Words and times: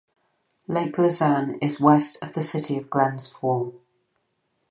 Lake 0.67 0.97
Luzerne 0.97 1.59
is 1.61 1.79
west 1.79 2.17
of 2.23 2.33
the 2.33 2.41
city 2.41 2.75
of 2.75 2.89
Glens 2.89 3.29
Falls. 3.29 3.75